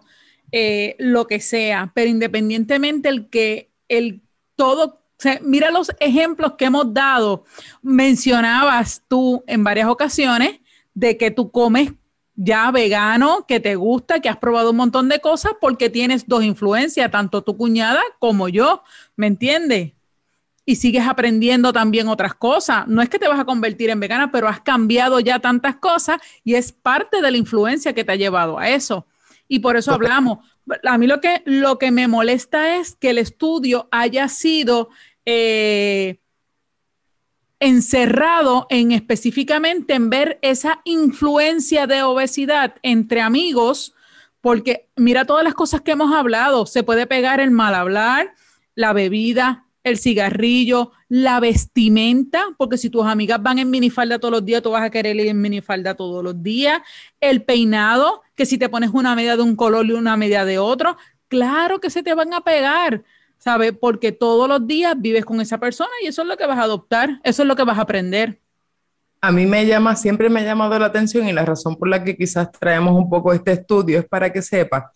eh, 0.51 0.95
lo 0.99 1.27
que 1.27 1.39
sea, 1.39 1.91
pero 1.93 2.09
independientemente 2.09 3.09
el 3.09 3.29
que 3.29 3.71
el 3.87 4.21
todo 4.55 5.01
mira 5.41 5.71
los 5.71 5.91
ejemplos 5.99 6.53
que 6.57 6.65
hemos 6.65 6.93
dado. 6.93 7.45
Mencionabas 7.81 9.03
tú 9.07 9.43
en 9.47 9.63
varias 9.63 9.87
ocasiones 9.87 10.59
de 10.93 11.17
que 11.17 11.31
tú 11.31 11.51
comes 11.51 11.93
ya 12.35 12.69
vegano, 12.71 13.45
que 13.47 13.59
te 13.59 13.75
gusta, 13.75 14.19
que 14.19 14.29
has 14.29 14.37
probado 14.37 14.71
un 14.71 14.77
montón 14.77 15.07
de 15.07 15.21
cosas 15.21 15.53
porque 15.61 15.89
tienes 15.89 16.27
dos 16.27 16.43
influencias, 16.43 17.09
tanto 17.09 17.43
tu 17.43 17.55
cuñada 17.55 18.01
como 18.19 18.49
yo, 18.49 18.83
¿me 19.15 19.27
entiendes? 19.27 19.93
Y 20.65 20.77
sigues 20.77 21.07
aprendiendo 21.07 21.71
también 21.71 22.07
otras 22.07 22.33
cosas. 22.33 22.87
No 22.87 23.01
es 23.01 23.09
que 23.09 23.19
te 23.19 23.27
vas 23.27 23.39
a 23.39 23.45
convertir 23.45 23.89
en 23.91 23.99
vegana, 23.99 24.31
pero 24.31 24.47
has 24.47 24.61
cambiado 24.61 25.19
ya 25.19 25.39
tantas 25.39 25.75
cosas 25.75 26.19
y 26.43 26.55
es 26.55 26.71
parte 26.71 27.21
de 27.21 27.31
la 27.31 27.37
influencia 27.37 27.93
que 27.93 28.03
te 28.03 28.11
ha 28.11 28.15
llevado 28.15 28.57
a 28.57 28.69
eso. 28.69 29.05
Y 29.47 29.59
por 29.59 29.77
eso 29.77 29.93
hablamos. 29.93 30.39
A 30.83 30.97
mí 30.97 31.05
lo 31.05 31.21
que, 31.21 31.43
lo 31.45 31.77
que 31.77 31.91
me 31.91 32.07
molesta 32.07 32.77
es 32.77 32.95
que 32.95 33.11
el 33.11 33.19
estudio 33.19 33.87
haya 33.91 34.27
sido 34.27 34.89
eh, 35.25 36.19
encerrado 37.59 38.67
en 38.69 38.91
específicamente 38.91 39.93
en 39.93 40.09
ver 40.09 40.39
esa 40.41 40.81
influencia 40.83 41.87
de 41.87 42.03
obesidad 42.03 42.75
entre 42.83 43.21
amigos, 43.21 43.93
porque 44.41 44.89
mira 44.95 45.25
todas 45.25 45.43
las 45.43 45.53
cosas 45.53 45.81
que 45.81 45.91
hemos 45.91 46.13
hablado, 46.13 46.65
se 46.65 46.83
puede 46.83 47.07
pegar 47.07 47.39
el 47.39 47.51
mal 47.51 47.73
hablar, 47.73 48.33
la 48.75 48.93
bebida, 48.93 49.64
el 49.85 49.99
cigarrillo, 49.99 50.91
la 51.07 51.39
vestimenta, 51.39 52.43
porque 52.57 52.77
si 52.77 52.89
tus 52.89 53.05
amigas 53.05 53.41
van 53.41 53.59
en 53.59 53.69
minifalda 53.69 54.17
todos 54.17 54.31
los 54.31 54.43
días, 54.43 54.63
tú 54.63 54.71
vas 54.71 54.81
a 54.81 54.89
querer 54.89 55.15
ir 55.15 55.27
en 55.27 55.39
minifalda 55.39 55.93
todos 55.93 56.23
los 56.23 56.41
días, 56.41 56.81
el 57.21 57.43
peinado, 57.43 58.23
que 58.33 58.47
si 58.47 58.57
te 58.57 58.67
pones 58.67 58.89
una 58.89 59.15
media 59.15 59.37
de 59.37 59.43
un 59.43 59.55
color 59.55 59.85
y 59.85 59.91
una 59.91 60.17
media 60.17 60.43
de 60.43 60.57
otro, 60.57 60.97
claro 61.27 61.79
que 61.79 61.91
se 61.91 62.01
te 62.01 62.15
van 62.15 62.33
a 62.33 62.41
pegar. 62.41 63.03
¿sabes? 63.37 63.73
Porque 63.79 64.11
todos 64.11 64.49
los 64.49 64.65
días 64.65 64.95
vives 64.97 65.23
con 65.23 65.39
esa 65.39 65.59
persona 65.59 65.91
y 66.01 66.07
eso 66.07 66.23
es 66.23 66.27
lo 66.27 66.35
que 66.35 66.47
vas 66.47 66.57
a 66.57 66.63
adoptar, 66.63 67.19
eso 67.23 67.43
es 67.43 67.47
lo 67.47 67.55
que 67.55 67.63
vas 67.63 67.77
a 67.77 67.81
aprender. 67.81 68.39
A 69.21 69.31
mí 69.31 69.45
me 69.45 69.67
llama, 69.67 69.95
siempre 69.95 70.29
me 70.29 70.39
ha 70.39 70.43
llamado 70.43 70.79
la 70.79 70.87
atención 70.87 71.27
y 71.27 71.33
la 71.33 71.45
razón 71.45 71.75
por 71.75 71.87
la 71.87 72.03
que 72.03 72.17
quizás 72.17 72.51
traemos 72.51 72.95
un 72.95 73.07
poco 73.07 73.33
este 73.33 73.51
estudio 73.51 73.99
es 73.99 74.05
para 74.05 74.33
que 74.33 74.41
sepa 74.41 74.91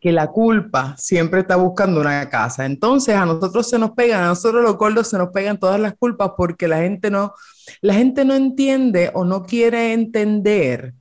que 0.00 0.12
la 0.12 0.28
culpa 0.28 0.94
siempre 0.96 1.40
está 1.40 1.56
buscando 1.56 2.00
una 2.00 2.28
casa. 2.30 2.64
Entonces 2.64 3.14
a 3.14 3.26
nosotros 3.26 3.68
se 3.68 3.78
nos 3.78 3.90
pegan, 3.90 4.24
a 4.24 4.28
nosotros 4.28 4.62
los 4.62 4.76
gordos 4.76 5.08
se 5.08 5.18
nos 5.18 5.28
pegan 5.28 5.58
todas 5.58 5.78
las 5.78 5.94
culpas 5.94 6.32
porque 6.36 6.68
la 6.68 6.78
gente 6.78 7.10
no, 7.10 7.34
la 7.80 7.94
gente 7.94 8.24
no 8.24 8.34
entiende 8.34 9.10
o 9.14 9.24
no 9.24 9.44
quiere 9.44 9.92
entender 9.92 10.94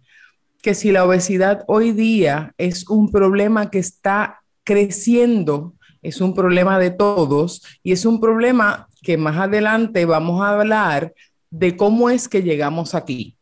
que 0.62 0.76
si 0.76 0.92
la 0.92 1.06
obesidad 1.06 1.64
hoy 1.68 1.94
día 1.94 2.54
es 2.58 2.88
un 2.90 3.10
problema 3.10 3.72
que 3.72 3.80
está 3.80 4.42
creciendo 4.66 5.74
es 6.02 6.22
un 6.22 6.34
problema 6.34 6.80
de 6.80 6.92
todos 6.92 7.64
y 7.84 7.92
es 7.92 8.06
un 8.06 8.20
problema 8.20 8.88
que 9.02 9.18
más 9.18 9.38
adelante 9.38 10.06
vamos 10.06 10.42
a 10.42 10.52
hablar 10.52 11.14
de 11.50 11.76
cómo 11.76 12.10
es 12.10 12.30
que 12.30 12.44
llegamos 12.44 12.96
aquí. 12.96 13.36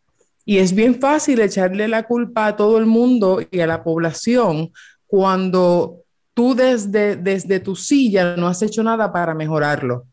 Y 0.46 0.60
es 0.60 0.74
bien 0.74 1.00
fácil 1.00 1.42
echarle 1.42 1.88
la 1.88 2.04
culpa 2.04 2.48
a 2.48 2.56
todo 2.56 2.78
el 2.78 2.86
mundo 2.86 3.42
y 3.52 3.60
a 3.60 3.68
la 3.68 3.84
población 3.84 4.72
cuando 5.08 6.04
tú 6.34 6.54
desde, 6.54 7.16
desde 7.16 7.60
tu 7.60 7.76
silla 7.76 8.36
no 8.36 8.48
has 8.48 8.62
hecho 8.62 8.84
nada 8.84 9.12
para 9.12 9.34
mejorarlo. 9.34 10.06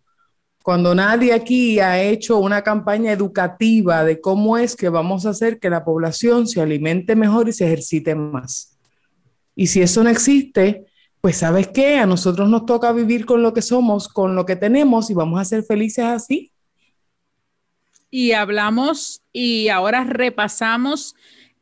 Cuando 0.62 0.94
nadie 0.94 1.34
aquí 1.34 1.78
ha 1.78 2.02
hecho 2.02 2.38
una 2.38 2.62
campaña 2.62 3.12
educativa 3.12 4.02
de 4.02 4.18
cómo 4.18 4.56
es 4.56 4.74
que 4.74 4.88
vamos 4.88 5.26
a 5.26 5.30
hacer 5.30 5.58
que 5.58 5.68
la 5.68 5.84
población 5.84 6.46
se 6.46 6.62
alimente 6.62 7.14
mejor 7.14 7.50
y 7.50 7.52
se 7.52 7.66
ejercite 7.66 8.14
más. 8.14 8.78
Y 9.54 9.66
si 9.66 9.82
eso 9.82 10.02
no 10.02 10.08
existe, 10.08 10.86
pues 11.20 11.36
sabes 11.36 11.68
qué, 11.68 11.98
a 11.98 12.06
nosotros 12.06 12.48
nos 12.48 12.64
toca 12.64 12.92
vivir 12.92 13.26
con 13.26 13.42
lo 13.42 13.52
que 13.52 13.60
somos, 13.60 14.08
con 14.08 14.34
lo 14.34 14.46
que 14.46 14.56
tenemos 14.56 15.10
y 15.10 15.14
vamos 15.14 15.40
a 15.40 15.44
ser 15.44 15.64
felices 15.64 16.04
así. 16.06 16.50
Y 18.10 18.32
hablamos 18.32 19.22
y 19.32 19.68
ahora 19.68 20.04
repasamos 20.04 21.14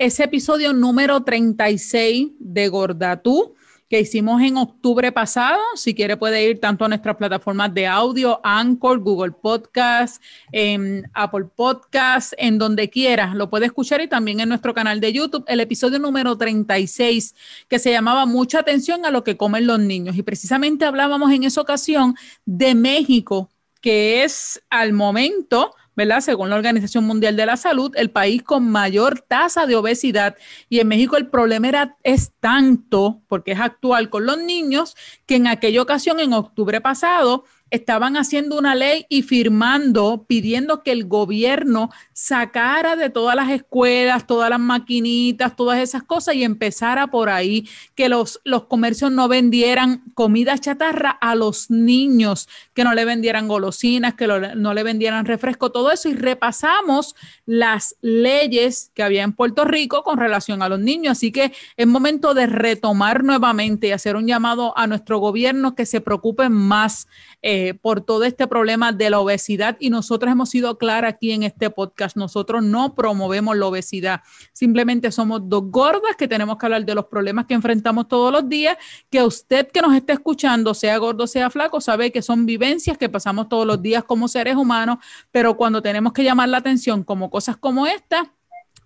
ese 0.04 0.24
episodio 0.24 0.72
número 0.72 1.22
36 1.22 2.32
de 2.40 2.66
Gordatú 2.66 3.54
que 3.88 4.00
hicimos 4.00 4.42
en 4.42 4.56
octubre 4.56 5.12
pasado. 5.12 5.60
Si 5.76 5.94
quiere 5.94 6.16
puede 6.16 6.42
ir 6.44 6.58
tanto 6.58 6.84
a 6.84 6.88
nuestras 6.88 7.14
plataformas 7.14 7.72
de 7.72 7.86
audio, 7.86 8.40
Anchor, 8.42 8.98
Google 8.98 9.30
Podcast, 9.30 10.20
en 10.50 11.08
Apple 11.14 11.44
Podcast, 11.54 12.32
en 12.36 12.58
donde 12.58 12.90
quiera. 12.90 13.32
Lo 13.34 13.48
puede 13.48 13.66
escuchar 13.66 14.00
y 14.00 14.08
también 14.08 14.40
en 14.40 14.48
nuestro 14.48 14.74
canal 14.74 14.98
de 14.98 15.12
YouTube, 15.12 15.44
el 15.46 15.60
episodio 15.60 16.00
número 16.00 16.36
36, 16.36 17.36
que 17.68 17.78
se 17.78 17.92
llamaba 17.92 18.26
Mucha 18.26 18.58
atención 18.58 19.06
a 19.06 19.12
lo 19.12 19.22
que 19.22 19.36
comen 19.36 19.68
los 19.68 19.78
niños. 19.78 20.16
Y 20.16 20.24
precisamente 20.24 20.84
hablábamos 20.84 21.30
en 21.30 21.44
esa 21.44 21.60
ocasión 21.60 22.16
de 22.44 22.74
México, 22.74 23.51
que 23.82 24.24
es 24.24 24.62
al 24.70 24.94
momento 24.94 25.74
¿verdad? 25.94 26.20
Según 26.20 26.50
la 26.50 26.56
Organización 26.56 27.04
Mundial 27.04 27.36
de 27.36 27.46
la 27.46 27.56
Salud, 27.56 27.92
el 27.96 28.10
país 28.10 28.42
con 28.42 28.68
mayor 28.68 29.20
tasa 29.20 29.66
de 29.66 29.76
obesidad 29.76 30.36
y 30.68 30.80
en 30.80 30.88
México 30.88 31.16
el 31.16 31.28
problema 31.28 31.68
era, 31.68 31.96
es 32.02 32.32
tanto, 32.40 33.20
porque 33.28 33.52
es 33.52 33.60
actual 33.60 34.08
con 34.08 34.26
los 34.26 34.38
niños, 34.38 34.96
que 35.26 35.36
en 35.36 35.46
aquella 35.46 35.82
ocasión, 35.82 36.20
en 36.20 36.32
octubre 36.32 36.80
pasado, 36.80 37.44
estaban 37.72 38.18
haciendo 38.18 38.58
una 38.58 38.74
ley 38.74 39.06
y 39.08 39.22
firmando, 39.22 40.26
pidiendo 40.28 40.82
que 40.82 40.92
el 40.92 41.06
gobierno 41.06 41.90
sacara 42.12 42.96
de 42.96 43.08
todas 43.08 43.34
las 43.34 43.50
escuelas, 43.50 44.26
todas 44.26 44.50
las 44.50 44.60
maquinitas, 44.60 45.56
todas 45.56 45.78
esas 45.78 46.02
cosas 46.02 46.34
y 46.34 46.44
empezara 46.44 47.06
por 47.06 47.30
ahí, 47.30 47.66
que 47.94 48.10
los, 48.10 48.42
los 48.44 48.64
comercios 48.64 49.10
no 49.10 49.26
vendieran 49.26 50.02
comida 50.12 50.58
chatarra 50.58 51.10
a 51.10 51.34
los 51.34 51.70
niños, 51.70 52.46
que 52.74 52.84
no 52.84 52.92
le 52.92 53.06
vendieran 53.06 53.48
golosinas, 53.48 54.14
que 54.14 54.26
no 54.26 54.74
le 54.74 54.82
vendieran 54.82 55.24
refresco, 55.24 55.72
todo 55.72 55.90
eso. 55.90 56.10
Y 56.10 56.14
repasamos 56.14 57.14
las 57.46 57.96
leyes 58.02 58.90
que 58.92 59.02
había 59.02 59.22
en 59.22 59.32
Puerto 59.32 59.64
Rico 59.64 60.02
con 60.02 60.18
relación 60.18 60.62
a 60.62 60.68
los 60.68 60.78
niños. 60.78 61.12
Así 61.12 61.32
que 61.32 61.54
es 61.78 61.86
momento 61.86 62.34
de 62.34 62.46
retomar 62.46 63.24
nuevamente 63.24 63.88
y 63.88 63.92
hacer 63.92 64.16
un 64.16 64.26
llamado 64.26 64.76
a 64.76 64.86
nuestro 64.86 65.18
gobierno 65.20 65.74
que 65.74 65.86
se 65.86 66.02
preocupe 66.02 66.50
más. 66.50 67.08
Eh, 67.40 67.61
por 67.80 68.00
todo 68.00 68.24
este 68.24 68.46
problema 68.46 68.92
de 68.92 69.10
la 69.10 69.20
obesidad 69.20 69.76
y 69.80 69.90
nosotros 69.90 70.30
hemos 70.30 70.50
sido 70.50 70.78
claras 70.78 71.14
aquí 71.14 71.32
en 71.32 71.42
este 71.42 71.70
podcast, 71.70 72.16
nosotros 72.16 72.62
no 72.62 72.94
promovemos 72.94 73.56
la 73.56 73.66
obesidad, 73.66 74.20
simplemente 74.52 75.10
somos 75.12 75.40
dos 75.48 75.64
gordas 75.66 76.16
que 76.16 76.28
tenemos 76.28 76.58
que 76.58 76.66
hablar 76.66 76.84
de 76.84 76.94
los 76.94 77.06
problemas 77.06 77.46
que 77.46 77.54
enfrentamos 77.54 78.08
todos 78.08 78.32
los 78.32 78.48
días, 78.48 78.76
que 79.10 79.22
usted 79.22 79.68
que 79.70 79.80
nos 79.80 79.94
esté 79.94 80.12
escuchando, 80.12 80.74
sea 80.74 80.98
gordo, 80.98 81.26
sea 81.26 81.50
flaco, 81.50 81.80
sabe 81.80 82.12
que 82.12 82.22
son 82.22 82.46
vivencias 82.46 82.98
que 82.98 83.08
pasamos 83.08 83.48
todos 83.48 83.66
los 83.66 83.80
días 83.80 84.04
como 84.04 84.28
seres 84.28 84.56
humanos, 84.56 84.98
pero 85.30 85.56
cuando 85.56 85.82
tenemos 85.82 86.12
que 86.12 86.24
llamar 86.24 86.48
la 86.48 86.58
atención 86.58 87.04
como 87.04 87.30
cosas 87.30 87.56
como 87.56 87.86
esta, 87.86 88.32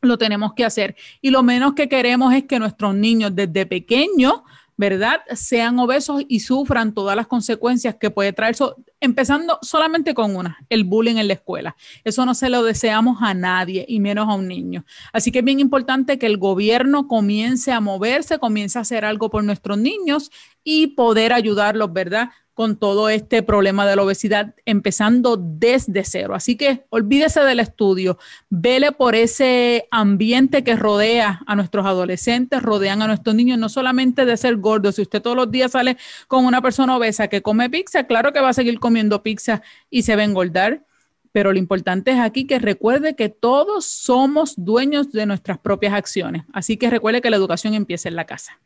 lo 0.02 0.18
tenemos 0.18 0.54
que 0.54 0.64
hacer. 0.64 0.96
Y 1.20 1.30
lo 1.30 1.42
menos 1.42 1.74
que 1.74 1.88
queremos 1.88 2.32
es 2.34 2.44
que 2.44 2.58
nuestros 2.58 2.94
niños 2.94 3.34
desde 3.34 3.66
pequeños, 3.66 4.42
¿verdad?, 4.76 5.20
sean 5.34 5.78
obesos 5.78 6.22
y 6.28 6.40
sufran 6.40 6.92
todas 6.92 7.16
las 7.16 7.26
consecuencias 7.26 7.96
que 7.96 8.10
puede 8.10 8.32
traer 8.32 8.54
eso, 8.54 8.76
empezando 9.06 9.58
solamente 9.62 10.12
con 10.12 10.36
una, 10.36 10.58
el 10.68 10.84
bullying 10.84 11.16
en 11.16 11.28
la 11.28 11.34
escuela. 11.34 11.76
Eso 12.04 12.26
no 12.26 12.34
se 12.34 12.50
lo 12.50 12.62
deseamos 12.62 13.18
a 13.22 13.32
nadie 13.32 13.86
y 13.88 14.00
menos 14.00 14.28
a 14.28 14.34
un 14.34 14.46
niño. 14.46 14.84
Así 15.12 15.32
que 15.32 15.38
es 15.38 15.44
bien 15.44 15.60
importante 15.60 16.18
que 16.18 16.26
el 16.26 16.36
gobierno 16.36 17.08
comience 17.08 17.72
a 17.72 17.80
moverse, 17.80 18.38
comience 18.38 18.78
a 18.78 18.82
hacer 18.82 19.04
algo 19.04 19.30
por 19.30 19.42
nuestros 19.44 19.78
niños 19.78 20.30
y 20.62 20.88
poder 20.88 21.32
ayudarlos, 21.32 21.92
¿verdad? 21.92 22.30
con 22.56 22.78
todo 22.78 23.10
este 23.10 23.42
problema 23.42 23.86
de 23.86 23.96
la 23.96 24.02
obesidad, 24.02 24.54
empezando 24.64 25.36
desde 25.36 26.04
cero. 26.04 26.34
Así 26.34 26.56
que 26.56 26.86
olvídese 26.88 27.40
del 27.40 27.60
estudio, 27.60 28.16
vele 28.48 28.92
por 28.92 29.14
ese 29.14 29.86
ambiente 29.90 30.64
que 30.64 30.74
rodea 30.74 31.42
a 31.46 31.54
nuestros 31.54 31.84
adolescentes, 31.84 32.62
rodean 32.62 33.02
a 33.02 33.08
nuestros 33.08 33.36
niños, 33.36 33.58
no 33.58 33.68
solamente 33.68 34.24
de 34.24 34.38
ser 34.38 34.56
gordos. 34.56 34.94
Si 34.94 35.02
usted 35.02 35.20
todos 35.20 35.36
los 35.36 35.50
días 35.50 35.72
sale 35.72 35.98
con 36.28 36.46
una 36.46 36.62
persona 36.62 36.96
obesa 36.96 37.28
que 37.28 37.42
come 37.42 37.68
pizza, 37.68 38.04
claro 38.04 38.32
que 38.32 38.40
va 38.40 38.48
a 38.48 38.54
seguir 38.54 38.80
comiendo 38.80 38.95
pizza 39.22 39.62
y 39.90 40.02
se 40.02 40.16
va 40.16 40.22
a 40.22 40.24
engordar. 40.24 40.84
Pero 41.32 41.52
lo 41.52 41.58
importante 41.58 42.12
es 42.12 42.18
aquí 42.18 42.46
que 42.46 42.58
recuerde 42.58 43.14
que 43.14 43.28
todos 43.28 43.84
somos 43.84 44.54
dueños 44.56 45.12
de 45.12 45.26
nuestras 45.26 45.58
propias 45.58 45.92
acciones. 45.92 46.44
Así 46.52 46.78
que 46.78 46.88
recuerde 46.88 47.20
que 47.20 47.28
la 47.28 47.36
educación 47.36 47.74
empieza 47.74 48.08
en 48.08 48.16
la 48.16 48.24
casa. 48.24 48.58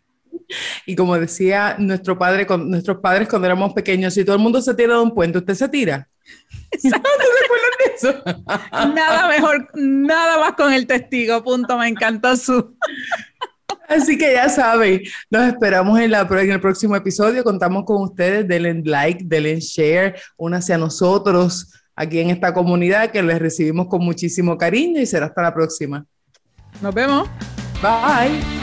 Y 0.86 0.96
como 0.96 1.18
decía 1.18 1.76
nuestro 1.78 2.18
padre, 2.18 2.46
con, 2.46 2.70
nuestros 2.70 2.98
padres 2.98 3.28
cuando 3.28 3.46
éramos 3.46 3.72
pequeños, 3.72 4.14
si 4.14 4.24
todo 4.24 4.36
el 4.36 4.42
mundo 4.42 4.60
se 4.60 4.74
tira 4.74 4.94
de 4.94 5.00
un 5.00 5.14
puente, 5.14 5.38
¿usted 5.38 5.54
se 5.54 5.68
tira? 5.68 6.08
eso? 7.94 8.14
nada 8.94 9.28
mejor, 9.28 9.68
nada 9.74 10.38
más 10.38 10.52
con 10.54 10.72
el 10.72 10.86
testigo, 10.86 11.42
punto, 11.42 11.76
me 11.78 11.88
encantó 11.88 12.36
su... 12.36 12.76
Así 13.90 14.16
que 14.16 14.34
ya 14.34 14.48
saben, 14.48 15.02
nos 15.28 15.48
esperamos 15.48 15.98
en, 15.98 16.12
la, 16.12 16.20
en 16.20 16.50
el 16.52 16.60
próximo 16.60 16.94
episodio, 16.94 17.42
contamos 17.42 17.84
con 17.84 18.02
ustedes, 18.02 18.46
denle 18.46 18.82
like, 18.84 19.24
denle 19.26 19.58
share, 19.58 20.14
únase 20.36 20.72
a 20.72 20.78
nosotros 20.78 21.72
aquí 21.96 22.20
en 22.20 22.30
esta 22.30 22.54
comunidad 22.54 23.10
que 23.10 23.20
les 23.20 23.40
recibimos 23.40 23.88
con 23.88 24.04
muchísimo 24.04 24.56
cariño 24.56 25.00
y 25.00 25.06
será 25.06 25.26
hasta 25.26 25.42
la 25.42 25.52
próxima. 25.52 26.06
Nos 26.80 26.94
vemos. 26.94 27.28
Bye. 27.82 28.59